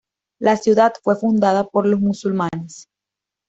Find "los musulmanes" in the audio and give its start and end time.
1.85-2.87